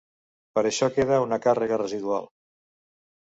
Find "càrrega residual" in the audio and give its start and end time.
1.45-2.27